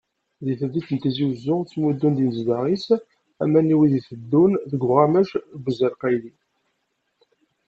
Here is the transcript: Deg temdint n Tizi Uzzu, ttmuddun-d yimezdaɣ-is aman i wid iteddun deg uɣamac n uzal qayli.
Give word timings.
Deg 0.45 0.57
temdint 0.59 0.89
n 0.95 0.97
Tizi 1.01 1.25
Uzzu, 1.29 1.55
ttmuddun-d 1.61 2.17
yimezdaɣ-is 2.21 2.87
aman 3.43 3.73
i 3.73 3.75
wid 3.79 3.93
iteddun 3.99 4.51
deg 4.71 4.81
uɣamac 4.89 5.31
n 5.37 5.39
uzal 5.67 5.93
qayli. 6.01 6.33